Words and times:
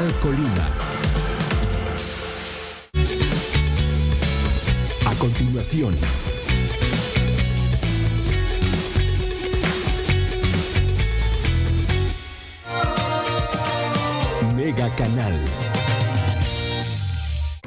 Megacanal 0.00 0.12
Colima. 0.20 0.66
A 5.06 5.14
continuación, 5.16 5.94
Mega 14.56 14.88
Canal. 14.96 15.69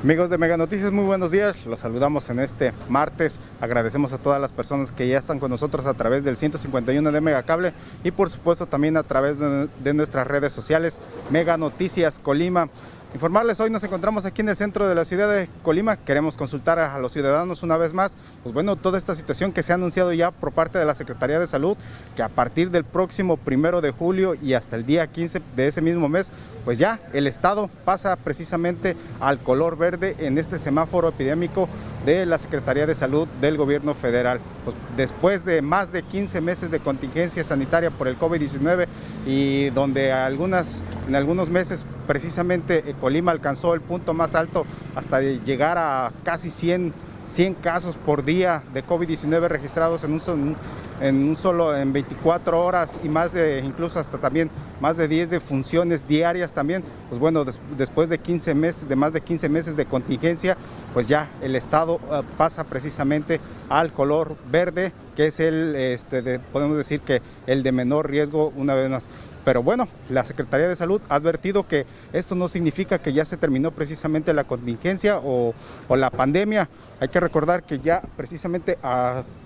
Amigos 0.04 0.30
de 0.30 0.38
Mega 0.38 0.58
Noticias, 0.58 0.92
muy 0.92 1.06
buenos 1.06 1.32
días. 1.32 1.66
Los 1.66 1.80
saludamos 1.80 2.30
en 2.30 2.42
este 2.42 2.74
martes. 2.90 3.40
Agradecemos 3.62 4.12
a 4.12 4.18
todas 4.18 4.42
las 4.42 4.52
personas 4.52 4.92
que 4.92 5.08
ya 5.08 5.18
están 5.18 5.40
con 5.40 5.50
nosotros 5.50 5.86
a 5.86 5.94
través 5.94 6.26
del 6.26 6.36
151 6.36 7.10
de 7.10 7.22
Megacable 7.22 7.72
y 8.04 8.12
por 8.12 8.30
supuesto 8.30 8.66
también 8.66 8.98
a 8.98 9.04
través 9.04 9.38
de, 9.40 9.94
nuestras 9.94 10.28
redes 10.28 10.52
sociales 10.52 11.00
Mega 11.30 11.56
Noticias 11.56 12.20
Colima. 12.20 12.68
Informarles, 13.14 13.60
hoy 13.60 13.70
nos 13.70 13.84
encontramos 13.84 14.26
aquí 14.26 14.42
en 14.42 14.50
el 14.50 14.58
centro 14.58 14.88
de 14.88 14.96
la 14.96 15.06
ciudad 15.06 15.30
de 15.30 15.48
Colima. 15.62 15.98
Queremos 15.98 16.36
consultar 16.36 16.80
a 16.80 16.98
los 16.98 17.14
ciudadanos 17.14 17.62
una 17.62 17.78
vez 17.78 17.94
más, 17.94 18.18
pues 18.42 18.56
bueno, 18.56 18.76
toda 18.76 18.98
esta 18.98 19.14
situación 19.14 19.52
que 19.52 19.62
se 19.62 19.72
ha 19.72 19.76
anunciado 19.76 20.12
ya 20.14 20.32
por 20.32 20.52
parte 20.52 20.80
de 20.80 20.86
la 20.86 20.96
Secretaría 20.96 21.40
de 21.40 21.46
Salud, 21.46 21.78
que 22.16 22.24
a 22.24 22.30
partir 22.30 22.72
del 22.72 22.84
próximo 22.84 23.38
primero 23.38 23.82
de 23.82 23.92
julio 23.92 24.34
y 24.34 24.54
hasta 24.54 24.78
el 24.78 24.88
día 24.88 25.06
15 25.06 25.44
de 25.56 25.68
ese 25.68 25.80
mismo 25.80 26.10
mes, 26.10 26.32
pues 26.66 26.80
ya 26.80 27.00
el 27.14 27.28
estado 27.28 27.70
pasa 27.86 28.16
precisamente 28.16 28.98
al 29.20 29.38
color 29.38 29.78
verde 29.78 30.16
en 30.18 30.40
este 30.40 30.58
semáforo 30.58 31.10
epidémico 31.10 31.70
de 32.06 32.26
la 32.26 32.38
Secretaría 32.38 32.86
de 32.86 32.96
Salud 32.96 33.28
del 33.40 33.58
gobierno 33.58 33.94
federal. 33.94 34.40
Pues 34.66 34.76
después 34.98 35.46
de 35.46 35.62
más 35.62 35.92
de 35.92 36.04
15 36.04 36.42
meses 36.42 36.72
de 36.72 36.80
contingencia 36.80 37.44
sanitaria 37.44 37.92
por 37.92 38.08
el 38.08 38.18
COVID-19 38.18 38.88
y 39.26 39.70
donde 39.72 40.12
algunas, 40.12 40.84
en 41.08 41.16
algunos 41.16 41.50
meses 41.50 41.86
precisamente 42.08 42.84
eh, 42.86 42.96
Colima 43.00 43.32
alcanzó 43.32 43.74
el 43.74 43.82
punto 43.82 44.14
más 44.14 44.36
alto 44.36 44.66
hasta 44.96 45.22
llegar 45.22 45.78
a 45.78 46.12
casi 46.24 46.50
100, 46.50 46.94
100 47.26 47.56
casos 47.56 47.96
por 47.96 48.24
día 48.24 48.64
de 48.74 48.86
COVID-19 48.86 49.48
registrados 49.48 50.04
en 50.04 50.14
un, 50.14 50.56
en 51.02 51.28
un 51.28 51.36
solo, 51.36 51.76
en 51.76 51.94
24 51.94 52.60
horas 52.60 53.00
y 53.04 53.10
más 53.10 53.34
de, 53.34 53.60
incluso 53.60 54.00
hasta 54.00 54.18
también 54.18 54.50
más 54.80 54.98
de 54.98 55.08
10 55.08 55.30
de 55.30 55.40
funciones 55.40 56.08
diarias 56.08 56.54
también, 56.54 56.84
pues 57.10 57.20
bueno, 57.20 57.46
des, 57.46 57.60
después 57.78 58.10
de 58.10 58.20
15 58.20 58.54
meses, 58.54 58.90
de 58.90 58.96
más 58.96 59.14
de 59.14 59.22
15 59.22 59.50
meses 59.50 59.76
de 59.76 59.86
contingencia, 59.86 60.58
pues 60.94 61.08
ya 61.08 61.30
el 61.42 61.56
estado 61.56 61.96
uh, 61.96 62.24
pasa 62.38 62.64
precisamente 62.64 63.40
al 63.70 63.92
color 63.92 64.36
verde, 64.52 64.92
que 65.16 65.28
es 65.28 65.40
el, 65.40 65.76
este, 65.76 66.22
de, 66.22 66.40
podemos 66.40 66.78
decir 66.78 67.02
que 67.02 67.22
el 67.48 67.64
de 67.64 67.72
menor 67.72 68.10
riesgo 68.10 68.52
una 68.56 68.74
vez 68.74 68.90
más. 68.90 69.08
Pero 69.46 69.62
bueno, 69.62 69.88
la 70.10 70.24
Secretaría 70.24 70.68
de 70.68 70.76
Salud 70.76 71.02
ha 71.10 71.16
advertido 71.16 71.68
que 71.68 71.86
esto 72.14 72.36
no 72.36 72.48
significa 72.48 73.00
que 73.00 73.14
ya 73.14 73.26
se 73.26 73.38
terminó 73.38 73.72
precisamente 73.72 74.34
la 74.34 74.46
contingencia 74.46 75.20
o, 75.24 75.54
la 75.90 76.10
pandemia. 76.10 76.70
Hay 77.00 77.10
que 77.10 77.20
recordar 77.20 77.64
que 77.64 77.80
ya 77.80 78.02
precisamente 78.16 78.78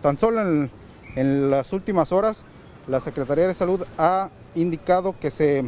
tan 0.02 0.20
solo 0.20 0.42
en, 0.42 0.70
en 1.16 1.50
las 1.50 1.74
últimas 1.74 2.12
horas 2.12 2.44
la 2.88 3.00
Secretaría 3.00 3.48
de 3.48 3.54
Salud 3.54 3.86
ha 3.98 4.30
indicado 4.56 5.16
que 5.20 5.32
se, 5.32 5.66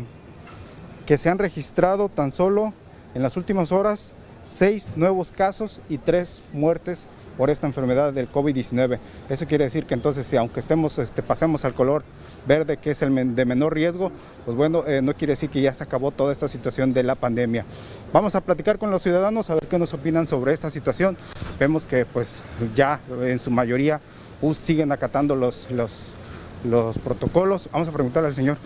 que 1.05 1.17
se 1.17 1.29
han 1.29 1.37
registrado 1.37 2.09
tan 2.09 2.31
solo 2.31 2.73
en 3.13 3.23
las 3.23 3.35
últimas 3.35 3.71
horas 3.71 4.13
seis 4.49 4.91
nuevos 4.95 5.31
casos 5.31 5.81
y 5.89 5.97
tres 5.97 6.43
muertes 6.51 7.07
por 7.37 7.49
esta 7.49 7.67
enfermedad 7.67 8.11
del 8.11 8.29
COVID-19. 8.29 8.99
Eso 9.29 9.47
quiere 9.47 9.63
decir 9.63 9.85
que 9.85 9.93
entonces, 9.93 10.27
si 10.27 10.35
aunque 10.35 10.59
estemos, 10.59 10.99
este, 10.99 11.23
pasemos 11.23 11.63
al 11.63 11.73
color 11.73 12.03
verde, 12.45 12.75
que 12.75 12.91
es 12.91 13.01
el 13.01 13.35
de 13.35 13.45
menor 13.45 13.73
riesgo, 13.73 14.11
pues 14.43 14.57
bueno, 14.57 14.83
eh, 14.85 15.01
no 15.01 15.13
quiere 15.13 15.31
decir 15.31 15.49
que 15.49 15.61
ya 15.61 15.73
se 15.73 15.85
acabó 15.85 16.11
toda 16.11 16.33
esta 16.33 16.49
situación 16.49 16.93
de 16.93 17.03
la 17.03 17.15
pandemia. 17.15 17.63
Vamos 18.11 18.35
a 18.35 18.41
platicar 18.41 18.77
con 18.77 18.91
los 18.91 19.03
ciudadanos 19.03 19.49
a 19.49 19.53
ver 19.53 19.67
qué 19.67 19.79
nos 19.79 19.93
opinan 19.93 20.27
sobre 20.27 20.51
esta 20.51 20.69
situación. 20.69 21.15
Vemos 21.57 21.85
que 21.85 22.05
pues 22.05 22.39
ya 22.75 22.99
en 23.21 23.39
su 23.39 23.51
mayoría 23.51 24.01
uh, 24.41 24.53
siguen 24.53 24.91
acatando 24.91 25.35
los, 25.35 25.71
los, 25.71 26.15
los 26.63 26.97
protocolos. 26.99 27.69
Vamos 27.71 27.87
a 27.87 27.91
preguntarle 27.91 28.29
al 28.29 28.35
señor. 28.35 28.57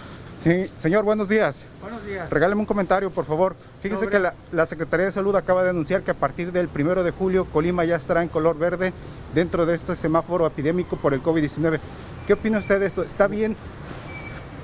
Sí, 0.44 0.66
señor, 0.76 1.06
buenos 1.06 1.30
días. 1.30 1.66
Buenos 1.81 2.06
días. 2.06 2.30
Regáleme 2.30 2.59
un 2.59 2.66
comentario, 2.66 3.09
por 3.12 3.24
favor. 3.26 3.56
Fíjese 3.81 4.00
Sobre- 4.06 4.12
que 4.12 4.20
la, 4.20 4.34
la 4.52 4.66
Secretaría 4.66 5.06
de 5.06 5.12
Salud 5.14 5.34
acaba 5.38 5.64
de 5.64 5.70
anunciar 5.70 6.02
que 6.02 6.12
a 6.12 6.16
partir 6.16 6.52
del 6.52 6.68
primero 6.68 7.04
de 7.06 7.12
julio 7.12 7.46
Colima 7.46 7.86
ya 7.86 7.96
estará 7.96 8.22
en 8.24 8.28
color 8.28 8.58
verde 8.58 8.92
dentro 9.34 9.66
de 9.66 9.76
este 9.76 9.96
semáforo 9.96 10.46
epidémico 10.46 10.98
por 10.98 11.14
el 11.14 11.24
COVID-19. 11.24 11.80
¿Qué 12.28 12.34
opina 12.34 12.58
usted 12.58 12.80
de 12.81 12.88
esto? 12.88 13.04
¿Está 13.04 13.28
bien? 13.28 13.56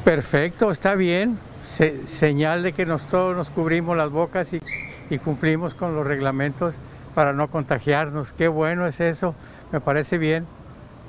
Perfecto, 0.04 0.72
está 0.72 0.96
bien. 0.96 1.40
Se- 1.66 2.06
señal 2.08 2.64
de 2.64 2.74
que 2.74 2.86
nos, 2.86 3.04
todos 3.08 3.36
nos 3.36 3.50
cubrimos 3.50 3.96
las 3.96 4.10
bocas 4.10 4.52
y, 4.54 4.62
y 5.10 5.18
cumplimos 5.20 5.76
con 5.76 5.96
los 5.96 6.06
reglamentos 6.06 6.74
para 7.16 7.32
no 7.32 7.50
contagiarnos. 7.50 8.34
Qué 8.34 8.48
bueno 8.48 8.86
es 8.88 9.00
eso. 9.00 9.34
Me 9.72 9.80
parece 9.80 10.18
bien, 10.18 10.46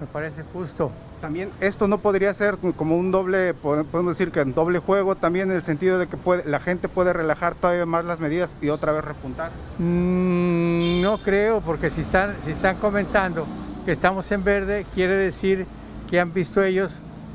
me 0.00 0.06
parece 0.06 0.42
justo. 0.52 0.92
También 1.20 1.50
esto 1.60 1.86
no 1.86 1.98
podría 1.98 2.32
ser 2.32 2.56
como 2.76 2.96
un 2.96 3.10
doble, 3.10 3.52
po- 3.54 3.84
podemos 3.84 4.16
decir 4.16 4.32
que 4.32 4.40
un 4.40 4.54
doble 4.54 4.78
juego 4.78 5.16
también 5.16 5.50
en 5.50 5.56
el 5.56 5.62
sentido 5.62 5.98
de 5.98 6.06
que 6.06 6.16
puede, 6.16 6.44
la 6.48 6.60
gente 6.60 6.88
puede 6.88 7.12
relajar 7.12 7.54
todavía 7.54 7.84
más 7.84 8.04
las 8.06 8.20
medidas 8.20 8.50
y 8.62 8.70
otra 8.70 8.92
vez 8.92 9.04
repuntar. 9.04 9.50
Mm, 9.78 11.02
no 11.02 11.18
creo, 11.18 11.60
porque 11.60 11.90
si 11.90 12.00
están, 12.00 12.34
si 12.44 12.54
comentando 12.80 13.46
que 13.84 13.92
estamos 13.92 14.30
en 14.32 14.42
verde, 14.44 14.86
quiere 14.94 15.14
decir 15.14 15.66
que 16.08 16.20
han 16.20 16.32
visto 16.32 16.62
ellos 16.62 16.92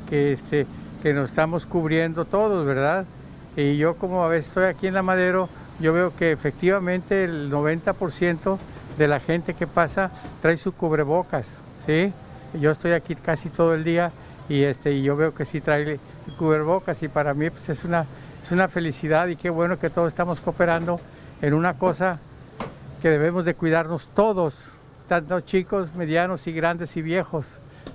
que, 0.08 0.32
este, 0.32 0.66
que 1.02 1.12
nos 1.14 1.28
estamos 1.30 1.64
cubriendo 1.66 2.24
todos, 2.24 2.66
¿verdad? 2.66 3.04
Y 3.56 3.76
yo 3.76 3.94
como 3.96 4.24
a 4.24 4.28
veces 4.28 4.48
estoy 4.48 4.64
aquí 4.64 4.86
en 4.88 4.94
la 4.94 5.02
Madero, 5.02 5.48
yo 5.78 5.92
veo 5.92 6.14
que 6.14 6.32
efectivamente 6.32 7.24
el 7.24 7.50
90% 7.50 8.58
de 8.98 9.08
la 9.08 9.20
gente 9.20 9.54
que 9.54 9.66
pasa 9.66 10.10
trae 10.42 10.56
su 10.56 10.72
cubrebocas, 10.72 11.46
¿sí? 11.86 12.12
Yo 12.60 12.70
estoy 12.70 12.92
aquí 12.92 13.14
casi 13.14 13.48
todo 13.48 13.74
el 13.74 13.84
día 13.84 14.12
y, 14.48 14.62
este, 14.62 14.92
y 14.92 15.02
yo 15.02 15.16
veo 15.16 15.34
que 15.34 15.44
sí 15.44 15.60
trae 15.60 15.82
el 15.82 16.00
cubrebocas 16.38 17.02
y 17.02 17.08
para 17.08 17.34
mí 17.34 17.50
pues, 17.50 17.68
es, 17.68 17.84
una, 17.84 18.06
es 18.42 18.50
una 18.52 18.68
felicidad 18.68 19.26
y 19.28 19.36
qué 19.36 19.50
bueno 19.50 19.78
que 19.78 19.90
todos 19.90 20.08
estamos 20.08 20.40
cooperando 20.40 21.00
en 21.42 21.54
una 21.54 21.74
cosa 21.74 22.18
que 23.02 23.10
debemos 23.10 23.44
de 23.44 23.54
cuidarnos 23.54 24.08
todos, 24.14 24.54
tanto 25.08 25.40
chicos, 25.40 25.94
medianos 25.94 26.46
y 26.46 26.52
grandes 26.52 26.96
y 26.96 27.02
viejos, 27.02 27.46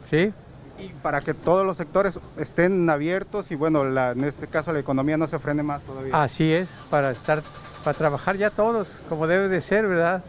¿sí? 0.09 0.33
Y 0.79 0.89
para 1.01 1.21
que 1.21 1.33
todos 1.33 1.65
los 1.65 1.77
sectores 1.77 2.19
estén 2.37 2.89
abiertos 2.89 3.51
y 3.51 3.55
bueno, 3.55 3.83
la- 3.85 4.11
en 4.11 4.23
este 4.23 4.47
caso 4.47 4.73
la 4.73 4.79
economía 4.79 5.17
no 5.17 5.27
se 5.27 5.37
frene 5.39 5.63
más 5.63 5.83
todavía. 5.83 6.21
Así 6.21 6.51
es, 6.53 6.69
para 6.89 7.11
estar, 7.11 7.41
para 7.83 7.97
trabajar 7.97 8.35
ya 8.37 8.49
todos, 8.49 8.87
como 9.09 9.27
debe 9.27 9.47
de 9.47 9.61
ser, 9.61 9.87
¿verdad? 9.87 10.23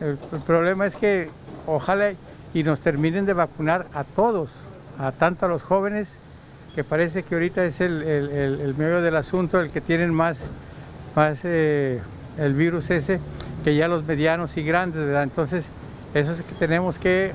El, 0.00 0.18
el 0.32 0.40
problema 0.46 0.86
es 0.86 0.94
que 0.96 1.30
ojalá 1.66 2.12
y 2.54 2.62
nos 2.62 2.80
terminen 2.80 3.26
de 3.26 3.32
vacunar 3.34 3.86
a 3.94 4.04
todos, 4.04 4.50
a 4.98 5.12
tanto 5.12 5.46
a 5.46 5.48
los 5.48 5.62
jóvenes, 5.62 6.14
que 6.74 6.84
parece 6.84 7.22
que 7.22 7.34
ahorita 7.34 7.64
es 7.64 7.80
el, 7.80 8.02
el, 8.02 8.30
el- 8.60 8.74
meollo 8.76 9.02
del 9.02 9.16
asunto, 9.16 9.60
el 9.60 9.70
que 9.70 9.80
tienen 9.80 10.12
más, 10.14 10.38
más 11.16 11.40
eh, 11.44 12.00
el 12.38 12.54
virus 12.54 12.90
ese, 12.90 13.20
que 13.64 13.74
ya 13.74 13.88
los 13.88 14.04
medianos 14.04 14.56
y 14.56 14.62
grandes, 14.62 15.04
¿verdad? 15.04 15.24
Entonces, 15.24 15.64
eso 16.14 16.32
es 16.32 16.42
que 16.42 16.54
tenemos 16.54 16.98
que 16.98 17.32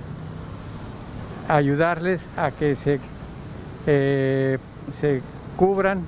ayudarles 1.48 2.26
a 2.38 2.52
que 2.52 2.76
se, 2.76 3.00
eh, 3.88 4.58
se 4.92 5.22
cubran 5.58 6.02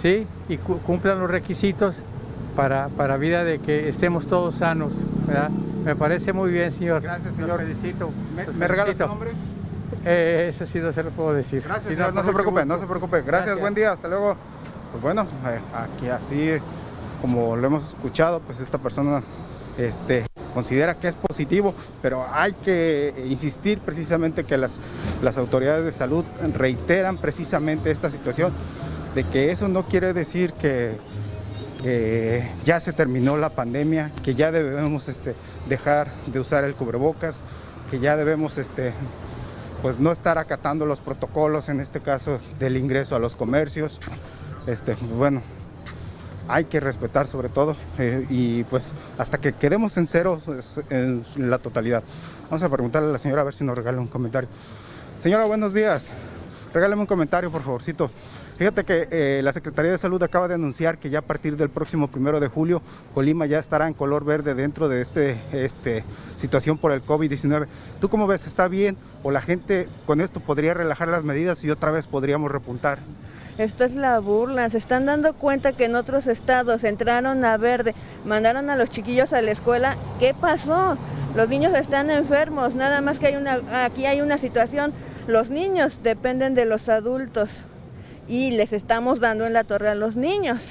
¿sí? 0.00 0.26
y 0.48 0.56
cu- 0.58 0.78
cumplan 0.80 1.20
los 1.20 1.30
requisitos 1.30 1.96
para, 2.56 2.88
para 2.88 3.16
vida 3.16 3.44
de 3.44 3.60
que 3.60 3.88
estemos 3.88 4.26
todos 4.26 4.56
sanos. 4.56 4.92
¿verdad? 5.26 5.50
Me 5.84 5.96
parece 5.96 6.32
muy 6.32 6.50
bien, 6.50 6.70
señor. 6.72 7.02
Gracias, 7.02 7.34
señor. 7.34 7.58
felicito. 7.60 8.10
¿Me, 8.34 8.46
me 8.46 8.68
felicito. 8.68 9.06
nombre? 9.06 9.30
Eh, 10.04 10.46
eso 10.48 10.66
sí 10.66 10.78
no 10.78 10.92
se 10.92 11.02
lo 11.02 11.10
puedo 11.10 11.34
decir. 11.34 11.62
Gracias, 11.62 11.88
Si 11.88 11.94
señor, 11.94 12.14
no, 12.14 12.22
se 12.22 12.32
preocupe, 12.32 12.64
no 12.64 12.78
se 12.78 12.86
preocupe. 12.86 13.18
Gracias, 13.18 13.46
Gracias. 13.46 13.60
buen 13.60 13.74
día, 13.74 13.92
hasta 13.92 14.08
luego. 14.08 14.36
Pues 14.92 15.02
bueno, 15.02 15.22
eh, 15.46 15.60
aquí 15.74 16.08
así 16.08 16.60
como 17.20 17.56
lo 17.56 17.66
hemos 17.66 17.88
escuchado, 17.90 18.40
pues 18.40 18.60
esta 18.60 18.78
persona 18.78 19.22
este, 19.78 20.24
considera 20.54 20.94
que 20.94 21.08
es 21.08 21.16
positivo, 21.16 21.74
pero 22.02 22.24
hay 22.30 22.52
que 22.52 23.26
insistir 23.28 23.78
precisamente 23.78 24.44
que 24.44 24.56
las, 24.56 24.80
las 25.22 25.36
autoridades 25.38 25.84
de 25.84 25.92
salud 25.92 26.24
reiteran 26.56 27.18
precisamente 27.18 27.90
esta 27.90 28.10
situación, 28.10 28.52
de 29.14 29.24
que 29.24 29.50
eso 29.50 29.68
no 29.68 29.84
quiere 29.84 30.12
decir 30.12 30.52
que, 30.54 30.92
ya 32.64 32.80
se 32.80 32.92
terminó 32.92 33.36
la 33.36 33.50
pandemia, 33.50 34.10
que 34.22 34.34
ya 34.34 34.52
debemos 34.52 35.08
este, 35.08 35.34
dejar 35.68 36.10
de 36.26 36.40
usar 36.40 36.64
el 36.64 36.74
cubrebocas, 36.74 37.40
que 37.90 37.98
ya 37.98 38.16
debemos 38.16 38.58
este, 38.58 38.92
pues 39.82 39.98
no 39.98 40.12
estar 40.12 40.38
acatando 40.38 40.86
los 40.86 41.00
protocolos, 41.00 41.68
en 41.68 41.80
este 41.80 42.00
caso 42.00 42.38
del 42.58 42.76
ingreso 42.76 43.16
a 43.16 43.18
los 43.18 43.34
comercios. 43.34 43.98
Este, 44.66 44.94
bueno, 45.16 45.42
hay 46.48 46.64
que 46.64 46.80
respetar 46.80 47.26
sobre 47.26 47.48
todo 47.48 47.76
eh, 47.98 48.26
y 48.28 48.64
pues 48.64 48.92
hasta 49.18 49.38
que 49.38 49.52
quedemos 49.52 49.96
en 49.96 50.06
cero 50.06 50.40
pues, 50.44 50.80
en 50.90 51.22
la 51.36 51.58
totalidad. 51.58 52.02
Vamos 52.50 52.62
a 52.62 52.68
preguntarle 52.68 53.08
a 53.08 53.12
la 53.12 53.18
señora 53.18 53.42
a 53.42 53.44
ver 53.44 53.54
si 53.54 53.64
nos 53.64 53.76
regala 53.76 54.00
un 54.00 54.08
comentario. 54.08 54.48
Señora, 55.20 55.44
buenos 55.44 55.72
días. 55.72 56.06
Regálame 56.72 57.02
un 57.02 57.06
comentario, 57.06 57.50
por 57.50 57.62
favorcito. 57.62 58.10
Fíjate 58.60 58.84
que 58.84 59.08
eh, 59.10 59.40
la 59.42 59.54
Secretaría 59.54 59.90
de 59.90 59.96
Salud 59.96 60.22
acaba 60.22 60.46
de 60.46 60.52
anunciar 60.52 60.98
que 60.98 61.08
ya 61.08 61.20
a 61.20 61.22
partir 61.22 61.56
del 61.56 61.70
próximo 61.70 62.08
primero 62.08 62.40
de 62.40 62.48
julio, 62.48 62.82
Colima 63.14 63.46
ya 63.46 63.58
estará 63.58 63.88
en 63.88 63.94
color 63.94 64.22
verde 64.22 64.54
dentro 64.54 64.86
de 64.90 65.00
este, 65.00 65.40
este 65.50 66.04
situación 66.36 66.76
por 66.76 66.92
el 66.92 67.02
COVID-19. 67.02 67.66
¿Tú 68.02 68.10
cómo 68.10 68.26
ves? 68.26 68.46
¿Está 68.46 68.68
bien? 68.68 68.98
¿O 69.22 69.30
la 69.30 69.40
gente 69.40 69.88
con 70.04 70.20
esto 70.20 70.40
podría 70.40 70.74
relajar 70.74 71.08
las 71.08 71.24
medidas 71.24 71.64
y 71.64 71.70
otra 71.70 71.90
vez 71.90 72.06
podríamos 72.06 72.52
repuntar? 72.52 72.98
Esto 73.56 73.84
es 73.84 73.94
la 73.94 74.18
burla. 74.18 74.68
Se 74.68 74.76
están 74.76 75.06
dando 75.06 75.32
cuenta 75.32 75.72
que 75.72 75.86
en 75.86 75.94
otros 75.94 76.26
estados 76.26 76.84
entraron 76.84 77.42
a 77.46 77.56
verde, 77.56 77.94
mandaron 78.26 78.68
a 78.68 78.76
los 78.76 78.90
chiquillos 78.90 79.32
a 79.32 79.40
la 79.40 79.52
escuela. 79.52 79.96
¿Qué 80.18 80.34
pasó? 80.38 80.98
Los 81.34 81.48
niños 81.48 81.72
están 81.72 82.10
enfermos. 82.10 82.74
Nada 82.74 83.00
más 83.00 83.18
que 83.18 83.28
hay 83.28 83.36
una, 83.36 83.84
aquí 83.86 84.04
hay 84.04 84.20
una 84.20 84.36
situación. 84.36 84.92
Los 85.26 85.48
niños 85.48 86.02
dependen 86.02 86.54
de 86.54 86.66
los 86.66 86.90
adultos 86.90 87.66
y 88.30 88.52
les 88.52 88.72
estamos 88.72 89.20
dando 89.20 89.44
en 89.44 89.52
la 89.52 89.64
torre 89.64 89.90
a 89.90 89.94
los 89.94 90.16
niños. 90.16 90.62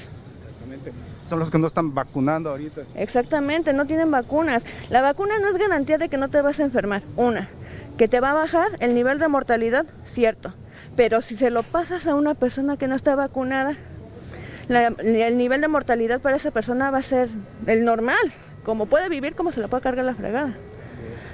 Exactamente. 0.42 0.94
Son 1.30 1.38
los 1.38 1.52
que 1.52 1.60
no 1.60 1.68
están 1.68 1.94
vacunando 1.94 2.50
ahorita. 2.50 2.82
Exactamente, 2.96 3.74
no 3.74 3.86
tienen 3.86 4.10
vacunas. 4.10 4.64
La 4.90 5.02
vacuna 5.02 5.38
no 5.38 5.50
es 5.50 5.58
garantía 5.58 6.00
de 6.00 6.10
que 6.10 6.18
no 6.18 6.30
te 6.30 6.42
vas 6.42 6.60
a 6.60 6.64
enfermar. 6.64 7.04
Una, 7.16 7.48
que 7.98 8.08
te 8.08 8.20
va 8.20 8.32
a 8.32 8.34
bajar 8.34 8.70
el 8.80 8.96
nivel 8.96 9.20
de 9.20 9.28
mortalidad, 9.28 9.86
cierto 10.12 10.54
pero 11.00 11.22
si 11.22 11.38
se 11.38 11.50
lo 11.50 11.64
pasas 11.64 12.08
a 12.08 12.16
una 12.16 12.34
persona 12.34 12.76
que 12.76 12.86
no 12.88 12.96
está 12.96 13.16
vacunada, 13.16 13.76
el 14.68 15.38
nivel 15.38 15.62
de 15.62 15.70
mortalidad 15.70 16.20
para 16.20 16.36
esa 16.36 16.52
persona 16.52 16.92
va 16.92 16.98
a 16.98 17.02
ser 17.02 17.30
el 17.68 17.86
normal, 17.86 18.20
como 18.64 18.86
puede 18.86 19.08
vivir, 19.08 19.34
como 19.34 19.54
se 19.54 19.62
lo 19.62 19.70
puede 19.70 19.82
cargar 19.82 20.04
la 20.04 20.14
fregada. 20.14 20.58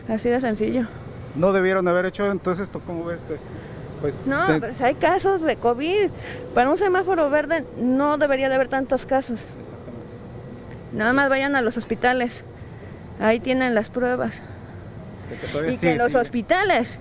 Así 0.07 0.29
de 0.29 0.39
sencillo. 0.39 0.87
No 1.35 1.51
debieron 1.51 1.87
haber 1.87 2.05
hecho 2.05 2.29
entonces 2.29 2.65
esto, 2.65 2.79
¿cómo 2.85 3.05
ves? 3.05 3.17
Pues, 3.27 3.39
pues 4.11 4.27
no, 4.27 4.59
pues 4.59 4.81
hay 4.81 4.93
casos 4.95 5.41
de 5.41 5.55
COVID. 5.55 6.09
Para 6.53 6.69
un 6.69 6.77
semáforo 6.77 7.29
verde 7.29 7.65
no 7.77 8.17
debería 8.17 8.49
de 8.49 8.55
haber 8.55 8.67
tantos 8.67 9.05
casos. 9.05 9.39
Nada 10.93 11.13
más 11.13 11.27
vayan 11.29 11.55
a 11.55 11.61
los 11.61 11.75
hospitales. 11.77 12.43
Ahí 13.19 13.39
tienen 13.39 13.73
las 13.73 13.89
pruebas. 13.89 14.41
y 15.67 15.77
que 15.77 15.95
los 15.95 16.13
hospitales 16.13 16.99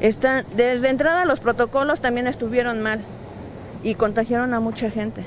están, 0.00 0.44
desde 0.56 0.88
entrada 0.88 1.24
los 1.24 1.38
protocolos 1.38 2.00
también 2.00 2.26
estuvieron 2.26 2.82
mal 2.82 3.00
y 3.84 3.94
contagiaron 3.94 4.52
a 4.52 4.58
mucha 4.58 4.90
gente. 4.90 5.22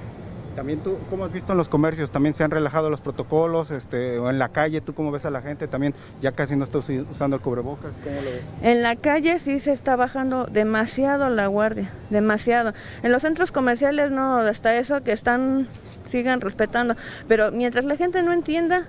También 0.55 0.79
tú, 0.79 0.97
¿cómo 1.09 1.25
has 1.25 1.31
visto 1.31 1.53
en 1.53 1.57
los 1.57 1.69
comercios? 1.69 2.11
También 2.11 2.35
se 2.35 2.43
han 2.43 2.51
relajado 2.51 2.89
los 2.89 3.01
protocolos, 3.01 3.71
este, 3.71 4.17
o 4.19 4.29
en 4.29 4.39
la 4.39 4.49
calle, 4.49 4.81
¿tú 4.81 4.93
cómo 4.93 5.11
ves 5.11 5.25
a 5.25 5.29
la 5.29 5.41
gente? 5.41 5.67
También 5.67 5.93
ya 6.21 6.31
casi 6.31 6.55
no 6.55 6.63
está 6.63 6.79
usando 6.79 7.35
el 7.35 7.41
cubrebocas, 7.41 7.91
¿cómo 8.03 8.21
lo 8.21 8.31
ves? 8.31 8.41
En 8.61 8.81
la 8.81 8.95
calle 8.95 9.39
sí 9.39 9.59
se 9.59 9.71
está 9.71 9.95
bajando 9.95 10.45
demasiado 10.45 11.29
la 11.29 11.47
guardia, 11.47 11.91
demasiado. 12.09 12.73
En 13.03 13.11
los 13.11 13.21
centros 13.21 13.51
comerciales 13.51 14.11
no, 14.11 14.37
hasta 14.37 14.75
eso 14.75 15.01
que 15.03 15.11
están, 15.11 15.67
sigan 16.09 16.41
respetando, 16.41 16.95
pero 17.27 17.51
mientras 17.51 17.85
la 17.85 17.95
gente 17.95 18.21
no 18.23 18.33
entienda, 18.33 18.85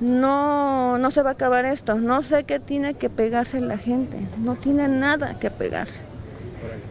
no, 0.00 0.98
no 0.98 1.10
se 1.10 1.22
va 1.22 1.30
a 1.30 1.32
acabar 1.34 1.64
esto. 1.64 1.94
No 1.96 2.22
sé 2.22 2.44
qué 2.44 2.58
tiene 2.60 2.94
que 2.94 3.10
pegarse 3.10 3.60
la 3.60 3.78
gente. 3.78 4.18
No 4.38 4.56
tiene 4.56 4.88
nada 4.88 5.38
que 5.38 5.50
pegarse. 5.50 6.00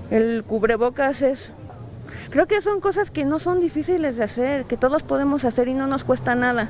El 0.09 0.43
cubrebocas 0.43 1.21
es... 1.21 1.51
Creo 2.29 2.47
que 2.47 2.61
son 2.61 2.79
cosas 2.79 3.11
que 3.11 3.25
no 3.25 3.39
son 3.39 3.59
difíciles 3.59 4.17
de 4.17 4.23
hacer, 4.23 4.65
que 4.65 4.77
todos 4.77 5.03
podemos 5.03 5.45
hacer 5.45 5.67
y 5.67 5.73
no 5.73 5.87
nos 5.87 6.03
cuesta 6.03 6.35
nada. 6.35 6.69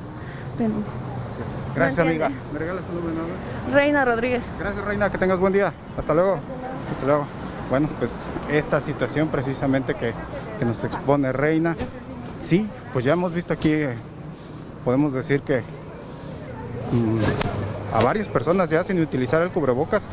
Gracias, 1.74 1.98
amiga. 1.98 2.30
¿Me 2.52 2.58
regalas 2.58 2.84
tu 2.84 2.92
nombre? 2.92 3.14
Reina 3.72 4.04
Rodríguez. 4.04 4.44
Gracias, 4.58 4.84
Reina. 4.84 5.10
Que 5.10 5.18
tengas 5.18 5.38
buen 5.38 5.52
día. 5.52 5.72
Hasta 5.98 6.14
luego. 6.14 6.38
Hasta 6.90 7.06
luego. 7.06 7.26
Bueno, 7.70 7.88
pues 7.98 8.10
esta 8.52 8.80
situación 8.80 9.28
precisamente 9.28 9.94
que, 9.94 10.12
que 10.58 10.64
nos 10.64 10.84
expone 10.84 11.32
Reina, 11.32 11.74
sí, 12.40 12.68
pues 12.92 13.04
ya 13.04 13.14
hemos 13.14 13.32
visto 13.32 13.52
aquí, 13.52 13.72
eh, 13.72 13.94
podemos 14.84 15.12
decir 15.12 15.40
que 15.40 15.62
a 17.92 18.02
varias 18.02 18.28
personas 18.28 18.70
ya 18.70 18.84
sin 18.84 19.00
utilizar 19.00 19.42
el 19.42 19.50
cubrebocas. 19.50 20.06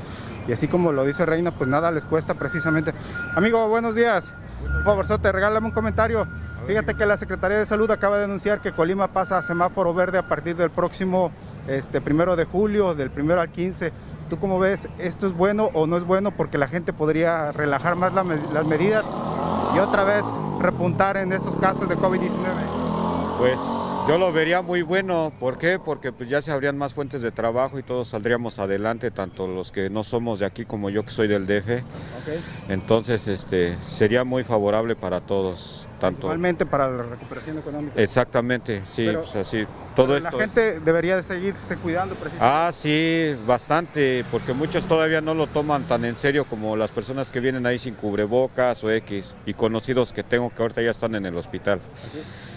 Y 0.48 0.54
así 0.54 0.68
como 0.68 0.92
lo 0.92 1.06
dice 1.06 1.26
Reina, 1.26 1.52
pues 1.52 1.70
nada 1.70 1.92
les 1.92 2.06
cuesta 2.06 2.34
precisamente. 2.34 2.94
Amigo, 3.36 3.68
buenos 3.70 3.96
días. 3.96 4.32
Por 4.62 4.84
favor, 4.84 5.20
te 5.20 5.32
regálame 5.32 5.68
un 5.68 5.74
comentario. 5.74 6.26
Fíjate 6.68 6.96
que 6.96 7.06
la 7.06 7.18
Secretaría 7.18 7.58
de 7.58 7.66
Salud 7.66 7.90
acaba 7.92 8.18
de 8.18 8.26
anunciar 8.26 8.62
que 8.62 8.72
Colima 8.72 9.08
pasa 9.08 9.38
a 9.38 9.42
semáforo 9.42 9.94
verde 9.94 10.18
a 10.18 10.28
partir 10.28 10.56
del 10.56 10.70
próximo 10.70 11.32
este, 11.68 12.02
primero 12.02 12.36
de 12.36 12.46
julio, 12.46 12.96
del 12.96 13.10
primero 13.10 13.42
al 13.42 13.50
15. 13.50 13.92
¿Tú 14.30 14.40
cómo 14.40 14.60
ves? 14.60 14.88
¿Esto 14.98 15.28
es 15.28 15.34
bueno 15.34 15.70
o 15.74 15.88
no 15.88 15.98
es 15.98 16.04
bueno? 16.04 16.32
Porque 16.32 16.58
la 16.58 16.68
gente 16.68 16.94
podría 16.94 17.52
relajar 17.52 17.96
más 17.96 18.14
las 18.14 18.66
medidas 18.66 19.06
y 19.76 19.80
otra 19.80 20.04
vez 20.04 20.24
repuntar 20.60 21.18
en 21.18 21.34
estos 21.34 21.58
casos 21.58 21.90
de 21.90 21.98
COVID-19. 21.98 22.32
Pues 23.40 23.60
yo 24.08 24.18
lo 24.18 24.32
vería 24.32 24.62
muy 24.62 24.82
bueno, 24.82 25.32
¿por 25.40 25.58
qué? 25.58 25.80
Porque 25.80 26.12
pues 26.12 26.30
ya 26.30 26.42
se 26.42 26.52
habrían 26.52 26.78
más 26.78 26.94
fuentes 26.94 27.22
de 27.22 27.32
trabajo 27.32 27.80
y 27.80 27.84
todos 27.84 28.10
saldríamos 28.10 28.60
adelante, 28.60 29.12
tanto 29.12 29.48
los 29.48 29.72
que 29.72 29.90
no 29.90 30.04
somos 30.04 30.40
de 30.40 30.46
aquí 30.46 30.66
como 30.66 30.90
yo 30.90 31.04
que 31.04 31.12
soy 31.12 31.28
del 31.28 31.46
DF. 31.46 31.84
Entonces, 32.70 33.28
este, 33.28 33.78
sería 33.82 34.24
muy 34.24 34.44
favorable 34.44 34.96
para 34.96 35.22
todos, 35.22 35.88
tanto. 36.00 36.22
Principalmente 36.22 36.66
para 36.66 36.90
la 36.90 37.04
recuperación 37.04 37.60
económica. 37.60 38.02
Exactamente, 38.02 38.82
sí, 38.86 39.10
pues 39.14 39.36
así. 39.36 39.66
Todo 39.96 40.16
esto. 40.16 40.32
La 40.32 40.46
gente 40.46 40.80
debería 40.80 41.18
de 41.18 41.24
seguirse 41.24 41.76
cuidando. 41.78 42.16
Ah, 42.40 42.70
sí, 42.74 43.36
bastante, 43.46 44.26
porque 44.32 44.54
muchos 44.54 44.86
todavía 44.86 45.22
no 45.22 45.34
lo 45.34 45.48
toman 45.48 45.84
tan 45.88 46.06
en 46.06 46.16
serio 46.16 46.46
como 46.46 46.76
las 46.76 46.92
personas 46.92 47.32
que 47.32 47.40
vienen 47.40 47.66
ahí 47.66 47.78
sin 47.78 47.96
cubrebocas 47.96 48.84
o 48.84 48.92
X 48.92 49.36
y 49.46 49.54
conocidos 49.54 50.14
que 50.14 50.24
tengo 50.24 50.50
que 50.50 50.62
ahorita 50.62 50.82
ya 50.82 50.92
están 50.92 51.16
en 51.16 51.26
el 51.26 51.38
hospital. 51.38 51.82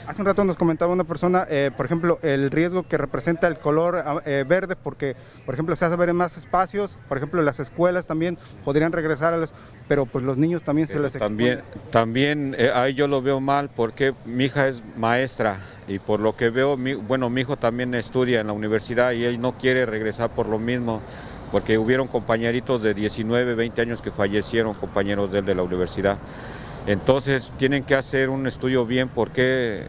Hace 0.06 0.20
un 0.20 0.26
rato 0.26 0.44
nos 0.44 0.56
comentaba 0.56 0.92
una 0.92 1.04
persona, 1.04 1.46
eh, 1.48 1.70
por 1.74 1.86
ejemplo, 1.86 2.18
el 2.22 2.50
riesgo 2.50 2.82
que 2.82 2.98
representa 2.98 3.46
el 3.46 3.58
color 3.58 3.96
ah, 4.04 4.20
eh, 4.26 4.44
verde, 4.46 4.76
porque, 4.76 5.16
por 5.46 5.54
ejemplo, 5.54 5.74
se 5.76 5.86
hace 5.86 5.96
ver 5.96 6.10
en 6.10 6.16
más 6.16 6.36
espacios, 6.36 6.98
por 7.08 7.16
ejemplo, 7.16 7.40
las 7.42 7.58
escuelas 7.58 8.06
también 8.06 8.36
podrían 8.64 8.92
regresar 8.92 9.32
a 9.32 9.38
los, 9.38 9.54
pero 9.88 10.04
pues 10.04 10.22
los 10.22 10.36
niños 10.36 10.62
también 10.62 10.88
se 10.88 10.98
les 10.98 11.14
También, 11.14 11.62
también 11.90 12.54
eh, 12.58 12.70
ahí 12.74 12.92
yo 12.92 13.08
lo 13.08 13.22
veo 13.22 13.40
mal, 13.40 13.70
porque 13.74 14.12
mi 14.26 14.44
hija 14.44 14.68
es 14.68 14.82
maestra 14.96 15.56
y 15.88 15.98
por 15.98 16.20
lo 16.20 16.36
que 16.36 16.50
veo, 16.50 16.76
bueno, 16.76 17.30
mi 17.30 17.40
hijo 17.40 17.56
también 17.56 17.94
estudia 17.94 18.40
en 18.40 18.48
la 18.48 18.52
universidad 18.52 19.12
y 19.12 19.24
él 19.24 19.40
no 19.40 19.52
quiere 19.52 19.86
regresar 19.86 20.30
por 20.30 20.48
lo 20.48 20.58
mismo 20.58 21.00
porque 21.50 21.78
hubieron 21.78 22.08
compañeritos 22.08 22.82
de 22.82 22.94
19, 22.94 23.54
20 23.54 23.80
años 23.80 24.02
que 24.02 24.10
fallecieron, 24.10 24.74
compañeros 24.74 25.30
de 25.30 25.38
él 25.38 25.44
de 25.44 25.54
la 25.54 25.62
universidad. 25.62 26.18
Entonces 26.86 27.52
tienen 27.56 27.84
que 27.84 27.94
hacer 27.94 28.28
un 28.28 28.46
estudio 28.46 28.84
bien 28.86 29.08
porque 29.08 29.84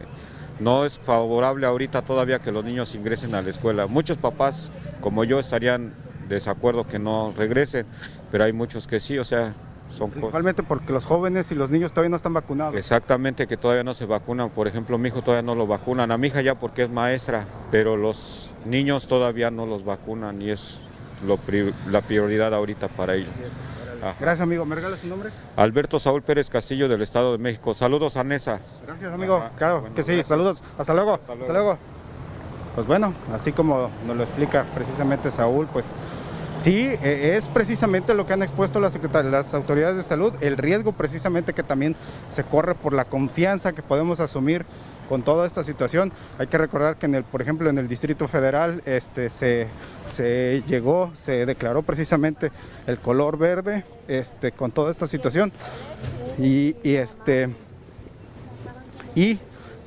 no 0.60 0.84
es 0.84 0.98
favorable 0.98 1.66
ahorita 1.66 2.02
todavía 2.02 2.38
que 2.38 2.52
los 2.52 2.64
niños 2.64 2.94
ingresen 2.94 3.34
a 3.34 3.42
la 3.42 3.50
escuela. 3.50 3.86
Muchos 3.86 4.16
papás 4.16 4.70
como 5.00 5.24
yo 5.24 5.38
estarían 5.38 5.92
desacuerdo 6.28 6.86
que 6.86 6.98
no 6.98 7.32
regresen, 7.36 7.86
pero 8.30 8.44
hay 8.44 8.52
muchos 8.52 8.86
que 8.86 9.00
sí, 9.00 9.18
o 9.18 9.24
sea, 9.24 9.54
son 9.90 10.10
Principalmente 10.10 10.62
porque 10.62 10.92
los 10.92 11.04
jóvenes 11.04 11.50
y 11.52 11.54
los 11.54 11.70
niños 11.70 11.92
todavía 11.92 12.10
no 12.10 12.16
están 12.16 12.32
vacunados. 12.32 12.74
Exactamente, 12.74 13.46
que 13.46 13.56
todavía 13.56 13.84
no 13.84 13.94
se 13.94 14.04
vacunan. 14.04 14.50
Por 14.50 14.66
ejemplo, 14.66 14.98
mi 14.98 15.08
hijo 15.08 15.22
todavía 15.22 15.42
no 15.42 15.54
lo 15.54 15.66
vacunan. 15.66 16.10
A 16.10 16.18
mi 16.18 16.26
hija 16.26 16.40
ya 16.40 16.56
porque 16.56 16.82
es 16.82 16.90
maestra, 16.90 17.44
pero 17.70 17.96
los 17.96 18.52
niños 18.64 19.06
todavía 19.06 19.50
no 19.50 19.64
los 19.64 19.84
vacunan 19.84 20.42
y 20.42 20.50
es 20.50 20.80
la 21.90 22.00
prioridad 22.00 22.52
ahorita 22.52 22.88
para 22.88 23.14
ellos. 23.14 23.30
Gracias, 24.20 24.40
amigo. 24.40 24.64
¿Me 24.64 24.74
regalas 24.74 25.00
su 25.00 25.08
nombre? 25.08 25.30
Alberto 25.56 25.98
Saúl 25.98 26.22
Pérez 26.22 26.50
Castillo 26.50 26.88
del 26.88 27.02
Estado 27.02 27.32
de 27.32 27.38
México. 27.38 27.74
Saludos 27.74 28.16
a 28.16 28.24
Nesa. 28.24 28.60
Gracias, 28.86 29.12
amigo. 29.12 29.44
claro 29.56 29.88
que 29.94 30.02
sí. 30.02 30.22
Saludos. 30.24 30.62
Hasta 30.78 30.94
luego. 30.94 31.14
Hasta 31.14 31.34
luego. 31.34 31.78
Pues 32.74 32.86
bueno, 32.86 33.14
así 33.32 33.52
como 33.52 33.90
nos 34.06 34.16
lo 34.16 34.22
explica 34.22 34.66
precisamente 34.74 35.30
Saúl, 35.30 35.66
pues 35.72 35.94
Sí, 36.58 36.88
e, 37.02 37.36
es 37.36 37.48
precisamente 37.48 38.14
lo 38.14 38.26
que 38.26 38.32
han 38.32 38.42
expuesto 38.42 38.80
las, 38.80 38.98
las 39.24 39.54
autoridades 39.54 39.96
de 39.96 40.02
salud, 40.02 40.32
el 40.40 40.56
riesgo 40.56 40.92
precisamente 40.92 41.52
que 41.52 41.62
también 41.62 41.94
se 42.30 42.44
corre 42.44 42.74
por 42.74 42.92
la 42.92 43.04
confianza 43.04 43.72
que 43.72 43.82
podemos 43.82 44.20
asumir 44.20 44.64
con 45.08 45.22
toda 45.22 45.46
esta 45.46 45.64
situación. 45.64 46.12
Hay 46.38 46.46
que 46.46 46.58
recordar 46.58 46.96
que 46.96 47.06
en 47.06 47.14
el, 47.14 47.24
por 47.24 47.42
ejemplo, 47.42 47.70
en 47.70 47.78
el 47.78 47.88
Distrito 47.88 48.26
Federal 48.28 48.82
este, 48.86 49.30
se, 49.30 49.68
se 50.06 50.62
llegó, 50.66 51.12
se 51.14 51.46
declaró 51.46 51.82
precisamente 51.82 52.50
el 52.86 52.98
color 52.98 53.38
verde 53.38 53.84
este, 54.08 54.52
con 54.52 54.72
toda 54.72 54.90
esta 54.90 55.06
situación. 55.06 55.52
Y, 56.38 56.76
y, 56.82 56.96
este, 56.96 57.48
y 59.14 59.38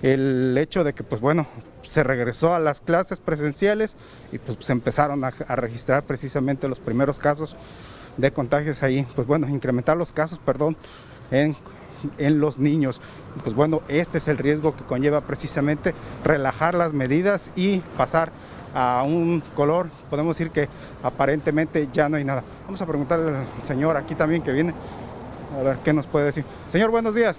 el 0.02 0.58
hecho 0.58 0.84
de 0.84 0.94
que, 0.94 1.04
pues 1.04 1.22
bueno, 1.22 1.48
se 1.90 2.04
regresó 2.04 2.54
a 2.54 2.60
las 2.60 2.82
clases 2.82 3.20
presenciales 3.20 3.96
y 4.32 4.38
pues 4.38 4.60
se 4.62 4.72
empezaron 4.72 5.24
a, 5.24 5.34
a, 5.48 5.56
registrar 5.56 6.04
precisamente 6.04 6.68
los 6.68 6.80
primeros 6.80 7.18
casos 7.18 7.56
de 8.18 8.32
contagios 8.32 8.84
ahí, 8.84 9.08
pues 9.16 9.26
bueno, 9.26 9.50
incrementar 9.50 9.98
los 9.98 10.12
casos, 10.12 10.38
perdón, 10.38 10.78
en, 11.32 11.56
en 12.20 12.40
los 12.40 12.60
niños. 12.60 13.02
Pues 13.44 13.56
bueno, 13.56 13.82
este 13.88 14.20
es 14.20 14.28
el 14.28 14.38
riesgo 14.38 14.76
que 14.76 14.84
conlleva 14.84 15.22
precisamente 15.22 15.96
relajar 16.24 16.76
las 16.76 16.94
medidas 16.94 17.50
y 17.56 17.80
pasar 17.98 18.32
a 18.76 19.02
un 19.04 19.42
color, 19.56 19.90
podemos 20.12 20.38
decir 20.38 20.52
que 20.52 20.70
aparentemente 21.02 21.90
ya 21.92 22.08
no 22.08 22.18
hay 22.18 22.24
nada. 22.24 22.44
Vamos 22.66 22.80
a 22.82 22.86
preguntarle 22.86 23.36
al 23.36 23.48
señor 23.64 23.98
aquí 23.98 24.14
también 24.14 24.44
que 24.44 24.52
viene, 24.52 24.76
a 25.60 25.64
ver 25.64 25.78
qué 25.84 25.92
nos 25.92 26.06
puede 26.06 26.26
decir. 26.26 26.46
Señor, 26.72 26.92
buenos 26.92 27.16
días. 27.16 27.38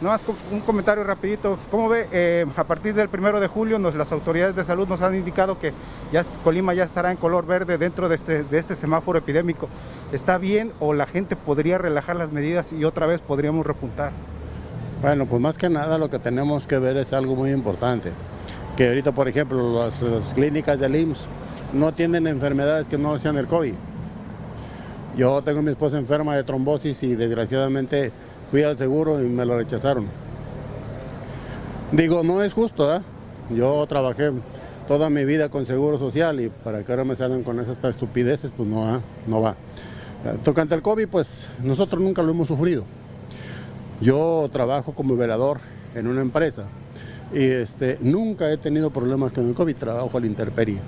No 0.00 0.10
más 0.10 0.20
un 0.52 0.60
comentario 0.60 1.04
rapidito. 1.04 1.58
¿Cómo 1.70 1.88
ve? 1.88 2.06
Eh, 2.12 2.44
a 2.54 2.64
partir 2.64 2.94
del 2.94 3.08
primero 3.08 3.40
de 3.40 3.46
julio 3.46 3.78
nos, 3.78 3.94
las 3.94 4.12
autoridades 4.12 4.54
de 4.54 4.62
salud 4.62 4.86
nos 4.86 5.00
han 5.00 5.14
indicado 5.14 5.58
que 5.58 5.72
ya 6.12 6.22
Colima 6.44 6.74
ya 6.74 6.84
estará 6.84 7.10
en 7.10 7.16
color 7.16 7.46
verde 7.46 7.78
dentro 7.78 8.08
de 8.08 8.16
este, 8.16 8.44
de 8.44 8.58
este 8.58 8.76
semáforo 8.76 9.18
epidémico. 9.18 9.68
¿Está 10.12 10.36
bien 10.36 10.72
o 10.80 10.92
la 10.92 11.06
gente 11.06 11.34
podría 11.34 11.78
relajar 11.78 12.16
las 12.16 12.30
medidas 12.30 12.72
y 12.72 12.84
otra 12.84 13.06
vez 13.06 13.22
podríamos 13.22 13.64
repuntar? 13.64 14.12
Bueno, 15.00 15.24
pues 15.24 15.40
más 15.40 15.56
que 15.56 15.70
nada 15.70 15.96
lo 15.96 16.10
que 16.10 16.18
tenemos 16.18 16.66
que 16.66 16.78
ver 16.78 16.98
es 16.98 17.14
algo 17.14 17.34
muy 17.34 17.50
importante. 17.50 18.12
Que 18.76 18.88
ahorita, 18.88 19.12
por 19.12 19.28
ejemplo, 19.28 19.78
las, 19.78 20.02
las 20.02 20.34
clínicas 20.34 20.78
del 20.78 20.94
IMSS 20.96 21.26
no 21.72 21.92
tienen 21.92 22.26
enfermedades 22.26 22.86
que 22.86 22.98
no 22.98 23.16
sean 23.18 23.38
el 23.38 23.46
COVID. 23.46 23.74
Yo 25.16 25.40
tengo 25.40 25.60
a 25.60 25.62
mi 25.62 25.70
esposa 25.70 25.96
enferma 25.96 26.36
de 26.36 26.44
trombosis 26.44 27.02
y 27.02 27.14
desgraciadamente 27.16 28.12
fui 28.50 28.62
al 28.62 28.76
seguro 28.78 29.22
y 29.22 29.28
me 29.28 29.44
lo 29.44 29.56
rechazaron. 29.56 30.06
Digo, 31.92 32.22
no 32.22 32.42
es 32.42 32.52
justo, 32.52 32.94
¿eh? 32.94 33.00
Yo 33.50 33.86
trabajé 33.86 34.32
toda 34.88 35.10
mi 35.10 35.24
vida 35.24 35.48
con 35.48 35.66
seguro 35.66 35.98
social 35.98 36.40
y 36.40 36.48
para 36.48 36.82
que 36.82 36.92
ahora 36.92 37.04
me 37.04 37.16
salgan 37.16 37.42
con 37.42 37.60
esas 37.60 37.76
estupideces, 37.84 38.50
pues 38.56 38.68
no, 38.68 38.96
¿eh? 38.96 39.00
no 39.26 39.40
va. 39.40 39.56
Tocante 40.42 40.74
al 40.74 40.82
COVID, 40.82 41.08
pues 41.08 41.48
nosotros 41.62 42.02
nunca 42.02 42.22
lo 42.22 42.32
hemos 42.32 42.48
sufrido. 42.48 42.84
Yo 44.00 44.48
trabajo 44.50 44.92
como 44.92 45.16
velador 45.16 45.60
en 45.94 46.06
una 46.08 46.20
empresa 46.20 46.64
y 47.32 47.42
este, 47.42 47.98
nunca 48.00 48.50
he 48.50 48.56
tenido 48.56 48.90
problemas 48.90 49.32
con 49.32 49.48
el 49.48 49.54
COVID, 49.54 49.76
trabajo 49.76 50.18
a 50.18 50.20
la 50.20 50.26
intemperie. 50.26 50.80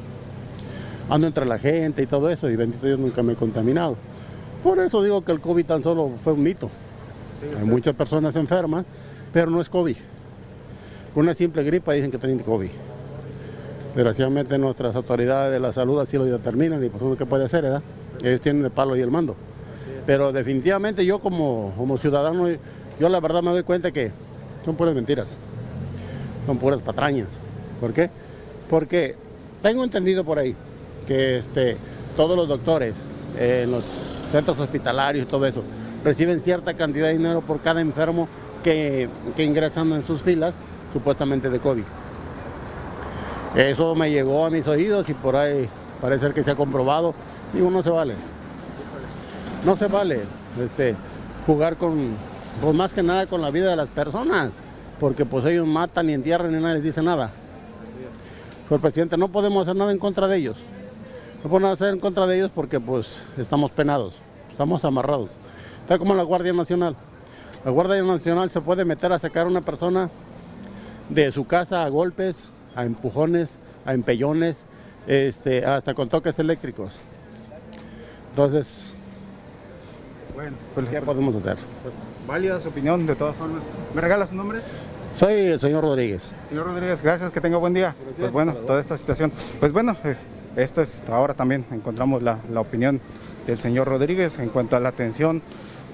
Ando 1.09 1.27
entre 1.27 1.47
la 1.47 1.59
gente 1.59 2.03
y 2.03 2.07
todo 2.07 2.29
eso 2.31 2.51
y 2.51 2.57
bendito 2.57 2.87
Dios 2.87 2.99
nunca 2.99 3.23
me 3.23 3.33
he 3.33 3.37
contaminado. 3.37 3.97
Por 4.63 4.79
eso 4.81 5.03
digo 5.03 5.25
que 5.25 5.33
el 5.33 5.41
COVID 5.41 5.65
tan 5.65 5.83
solo 5.83 6.11
fue 6.23 6.33
un 6.33 6.43
mito. 6.43 6.71
Hay 7.57 7.65
muchas 7.65 7.95
personas 7.95 8.35
enfermas, 8.37 8.85
pero 9.33 9.51
no 9.51 9.61
es 9.61 9.69
COVID. 9.69 9.97
Una 11.15 11.35
simple 11.35 11.63
gripa 11.63 11.93
dicen 11.93 12.11
que 12.11 12.19
tienen 12.19 12.41
COVID. 12.41 12.71
Desgraciadamente 13.95 14.59
nuestras 14.59 14.95
autoridades 14.95 15.53
de 15.53 15.61
la 15.61 15.73
salud 15.73 16.01
así 16.01 16.17
lo 16.17 16.25
determinan 16.25 16.85
y 16.85 16.89
por 16.89 17.03
eso 17.03 17.17
qué 17.17 17.27
puede 17.27 17.45
hacer, 17.45 17.63
¿verdad? 17.63 17.83
Ellos 18.23 18.41
tienen 18.41 18.65
el 18.65 18.71
palo 18.71 18.97
y 18.97 19.01
el 19.01 19.11
mando. 19.11 19.37
Pero 20.07 20.33
definitivamente 20.33 21.05
yo 21.05 21.21
como, 21.21 21.75
como 21.77 21.99
ciudadano, 21.99 22.49
yo 22.99 23.09
la 23.09 23.21
verdad 23.21 23.43
me 23.43 23.51
doy 23.51 23.63
cuenta 23.63 23.91
que 23.91 24.13
son 24.65 24.77
puras 24.77 24.95
mentiras. 24.95 25.29
Son 26.47 26.59
puras 26.59 26.83
patrañas. 26.83 27.29
¿Por 27.81 27.93
qué? 27.93 28.11
Porque 28.69 29.15
tengo 29.63 29.85
entendido 29.85 30.25
por 30.25 30.39
ahí 30.39 30.55
que 31.07 31.39
este, 31.39 31.77
todos 32.17 32.37
los 32.37 32.49
doctores 32.49 32.95
en 33.39 33.71
los 33.71 33.85
centros 34.33 34.59
hospitalarios 34.59 35.25
y 35.25 35.29
todo 35.29 35.47
eso 35.47 35.63
reciben 36.05 36.41
cierta 36.41 36.75
cantidad 36.75 37.07
de 37.07 37.19
dinero 37.19 37.41
por 37.41 37.61
cada 37.61 37.81
enfermo 37.81 38.29
que, 38.63 39.09
que 39.37 39.45
ingresan 39.45 39.93
en 39.93 40.07
sus 40.07 40.23
filas, 40.23 40.55
supuestamente 40.93 41.51
de 41.51 41.59
COVID. 41.61 41.85
Eso 43.55 43.95
me 43.95 44.11
llegó 44.11 44.47
a 44.47 44.51
mis 44.51 44.67
oídos 44.67 45.09
y 45.09 45.15
por 45.15 45.37
ahí 45.37 45.69
parece 46.01 46.33
que 46.33 46.45
se 46.45 46.51
ha 46.51 46.55
comprobado. 46.55 47.15
Digo, 47.53 47.71
no 47.71 47.83
se 47.83 47.91
vale. 47.91 48.15
No 49.65 49.77
se 49.77 49.87
vale 49.87 50.21
este, 50.63 50.95
jugar 51.47 51.77
con, 51.77 52.15
pues 52.61 52.75
más 52.75 52.93
que 52.93 53.03
nada 53.03 53.27
con 53.27 53.41
la 53.41 53.51
vida 53.51 53.71
de 53.71 53.77
las 53.77 53.91
personas, 53.91 54.51
porque 55.01 55.25
pues 55.25 55.45
ellos 55.47 55.67
matan 55.67 56.11
y 56.11 56.15
entierran 56.15 56.55
y 56.55 56.61
nadie 56.61 56.75
les 56.75 56.85
dice 56.85 57.03
nada. 57.03 57.33
Pues 58.69 58.81
presidente, 58.81 59.17
no 59.17 59.29
podemos 59.29 59.63
hacer 59.63 59.77
nada 59.77 59.93
en 59.93 59.99
contra 59.99 60.29
de 60.29 60.37
ellos. 60.37 60.57
No 61.43 61.51
podemos 61.51 61.73
hacer 61.73 61.95
en 61.95 62.01
contra 62.01 62.27
de 62.27 62.37
ellos 62.37 62.51
porque 62.55 62.79
pues 62.81 63.21
estamos 63.37 63.71
penados, 63.71 64.15
estamos 64.51 64.85
amarrados. 64.85 65.31
Está 65.89 65.99
como 65.99 66.15
la 66.15 66.23
Guardia 66.23 66.53
Nacional. 66.53 66.95
La 67.65 67.71
Guardia 67.71 68.03
Nacional 68.03 68.51
se 68.51 68.61
puede 68.61 68.85
meter 68.85 69.11
a 69.11 69.19
sacar 69.19 69.47
a 69.47 69.49
una 69.49 69.63
persona 69.63 70.11
de 71.09 71.33
su 71.33 71.47
casa 71.47 71.83
a 71.83 71.89
golpes, 71.89 72.51
a 72.77 72.85
empujones, 72.85 73.59
a 73.87 73.95
empellones, 73.95 74.59
este, 75.07 75.65
hasta 75.65 75.95
con 75.95 76.11
toques 76.11 76.39
eléctricos. 76.39 77.01
Entonces, 78.29 78.93
bueno, 80.35 80.59
pues, 80.75 80.91
¿qué 80.91 81.01
podemos 81.01 81.35
hacer? 81.35 81.57
Pues, 81.83 81.95
válida 82.27 82.61
su 82.61 82.69
opinión, 82.69 83.07
de 83.07 83.17
todas 83.17 83.35
formas. 83.37 83.63
¿Me 83.95 84.03
regala 84.03 84.27
su 84.27 84.35
nombre? 84.35 84.61
Soy 85.15 85.33
el 85.33 85.59
señor 85.59 85.85
Rodríguez. 85.85 86.33
Señor 86.51 86.67
Rodríguez, 86.67 87.01
gracias, 87.01 87.33
que 87.33 87.41
tenga 87.41 87.57
buen 87.57 87.73
día. 87.73 87.95
Pues 88.19 88.31
bueno, 88.31 88.53
toda 88.53 88.79
esta 88.79 88.99
situación. 88.99 89.33
Pues 89.59 89.73
bueno, 89.73 89.97
eh, 90.05 90.17
esto 90.55 90.83
es, 90.83 91.03
ahora 91.09 91.33
también 91.33 91.65
encontramos 91.71 92.21
la, 92.21 92.41
la 92.53 92.61
opinión 92.61 93.01
del 93.47 93.59
señor 93.59 93.89
Rodríguez 93.89 94.39
en 94.39 94.51
cuanto 94.51 94.77
a 94.77 94.81
la 94.81 94.91
atención 94.91 95.41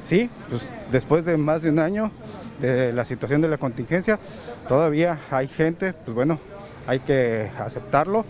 sí, 0.04 0.30
pues 0.48 0.72
después 0.92 1.24
de 1.24 1.36
más 1.36 1.62
de 1.62 1.70
un 1.70 1.78
año 1.78 2.10
de 2.60 2.92
la 2.92 3.04
situación 3.04 3.40
de 3.40 3.48
la 3.48 3.58
contingencia, 3.58 4.18
todavía 4.68 5.18
hay 5.30 5.48
gente, 5.48 5.92
pues 5.92 6.14
bueno, 6.14 6.38
hay 6.86 7.00
que 7.00 7.50
aceptarlo, 7.58 8.24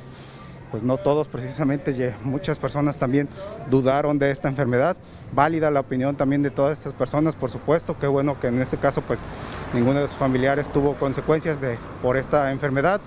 pues 0.71 0.83
no 0.83 0.97
todos 0.97 1.29
precisamente, 1.29 2.15
muchas 2.25 2.59
personas 2.59 2.99
también 2.99 3.29
dudaron 3.71 4.19
de 4.19 4.31
esta 4.31 4.49
enfermedad, 4.49 4.97
válida 5.33 5.71
la 5.71 5.81
opinión 5.81 6.17
también 6.17 6.43
de 6.43 6.51
todas 6.51 6.79
estas 6.79 6.93
personas, 6.93 7.37
por 7.37 7.51
supuesto, 7.51 7.97
qué 7.99 8.07
bueno 8.07 8.41
que 8.41 8.49
en 8.49 8.61
este 8.61 8.77
caso 8.77 9.03
pues 9.03 9.21
ninguno 9.73 10.01
de 10.01 10.09
sus 10.09 10.17
familiares 10.17 10.69
tuvo 10.73 10.95
consecuencias 10.95 11.61
de, 11.61 11.79
por 12.03 12.17
esta 12.17 12.51
enfermedad, 12.51 13.01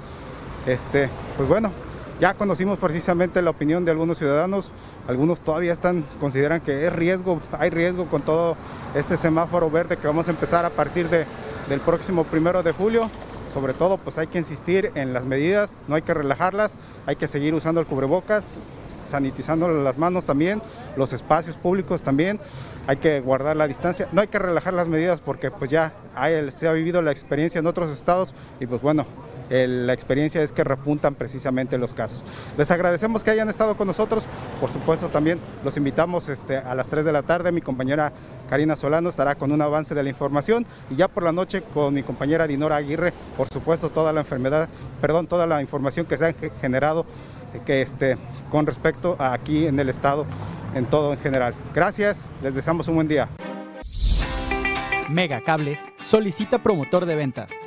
este, 0.65 1.09
pues 1.36 1.50
bueno, 1.50 1.71
ya 2.19 2.33
conocimos 2.33 2.79
precisamente 2.79 3.41
la 3.41 3.51
opinión 3.51 3.86
de 3.86 3.91
algunos 3.91 4.17
ciudadanos, 4.17 4.71
algunos 5.07 5.39
todavía 5.41 5.74
están, 5.74 6.03
consideran 6.19 6.62
que 6.62 6.88
es 6.88 6.93
riesgo, 6.93 7.41
hay 7.57 7.69
riesgo 7.69 8.05
con 8.05 8.24
todo 8.24 8.57
este 8.95 9.17
semáforo 9.17 9.69
verde 9.69 9.97
que 9.97 10.07
vamos 10.07 10.27
a 10.27 10.31
empezar 10.31 10.65
a 10.65 10.71
partir 10.71 11.09
de, 11.09 11.25
del 11.69 11.79
próximo 11.79 12.24
primero 12.24 12.63
de 12.63 12.71
julio. 12.71 13.09
Sobre 13.53 13.74
todo, 13.74 13.97
pues 13.97 14.17
hay 14.19 14.27
que 14.27 14.38
insistir 14.38 14.91
en 14.93 15.13
las 15.13 15.24
medidas, 15.24 15.79
no 15.88 15.95
hay 15.95 16.03
que 16.03 16.13
relajarlas, 16.13 16.77
hay 17.07 17.15
que 17.15 17.27
seguir 17.27 17.55
usando 17.55 17.79
el 17.81 17.88
cubrebocas, 17.88 18.45
sanitizando 19.09 19.67
las 19.67 19.97
manos 19.97 20.25
también, 20.25 20.62
los 20.95 21.13
espacios 21.13 21.55
públicos 21.55 22.03
también, 22.03 22.39
hay 22.88 22.97
que 22.97 23.19
guardar 23.21 23.55
la 23.55 23.65
distancia, 23.65 24.07
no 24.12 24.21
hay 24.21 24.27
que 24.27 24.38
relajar 24.38 24.74
las 24.74 24.88
medidas 24.88 25.21
porque 25.21 25.50
pues 25.50 25.71
ya 25.71 25.93
se 26.51 26.67
ha 26.67 26.74
vivido 26.74 27.01
la 27.01 27.12
experiencia 27.12 27.57
en 27.57 27.67
otros 27.67 27.89
estados 27.89 28.36
y 28.59 28.67
pues 28.67 28.81
bueno, 28.81 29.07
la 29.50 29.94
experiencia 29.94 30.42
es 30.42 30.51
que 30.51 30.63
repuntan 30.63 31.16
precisamente 31.16 31.77
los 31.77 31.94
casos. 31.94 32.24
Les 32.58 32.70
agradecemos 32.72 33.24
que 33.24 33.32
hayan 33.32 33.50
estado 33.50 33.77
con 33.77 33.88
nosotros, 33.88 34.25
por 34.60 34.70
supuesto 34.70 35.08
también 35.08 35.39
los 35.63 35.77
invitamos 35.77 36.30
este, 36.30 36.58
a 36.58 36.75
las 36.75 36.88
3 36.89 37.06
de 37.06 37.12
la 37.12 37.24
tarde, 37.24 37.51
mi 37.51 37.62
compañera 37.62 38.12
Karina 38.50 38.75
Solano 38.75 39.10
estará 39.10 39.36
con 39.36 39.51
un 39.51 39.62
avance 39.62 39.96
de 39.96 40.04
la 40.04 40.10
información 40.10 40.66
y 40.89 40.96
ya 40.96 41.08
por 41.08 41.24
la 41.24 41.32
noche 41.32 41.62
con 41.74 41.94
mi 41.94 42.04
compañera 42.04 42.48
Dinora 42.48 42.77
Aguirre, 42.77 43.13
por 43.36 43.48
supuesto 43.50 43.89
toda 43.89 44.13
la 44.13 44.22
enfermedad, 44.22 44.70
perdón, 45.01 45.27
toda 45.27 45.46
la 45.48 45.62
información 45.62 46.06
que 46.06 46.18
se 46.18 46.25
ha 46.25 46.34
generado 46.62 47.06
que 47.66 47.82
este, 47.82 48.18
con 48.50 48.66
respecto 48.66 49.16
a 49.20 49.34
aquí 49.34 49.68
en 49.68 49.80
el 49.80 49.89
estado, 49.89 50.25
en 50.75 50.86
todo 50.86 51.13
en 51.13 51.20
general. 51.20 51.54
Gracias, 51.74 52.25
les 52.42 52.54
deseamos 52.54 52.88
un 52.88 52.96
buen 52.96 53.08
día. 53.08 53.30
Mega 55.10 55.42
Cable 55.42 55.80
solicita 56.04 56.60
promotor 56.60 57.06
de 57.06 57.16
ventas, 57.16 57.50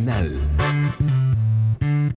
Canal. 0.00 0.49